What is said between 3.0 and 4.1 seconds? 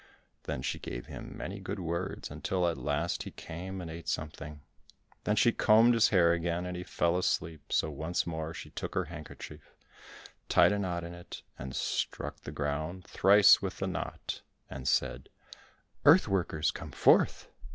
he came and ate